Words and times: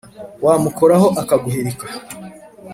Wamukoraho 0.45 1.07
akaguhirika 1.21 1.85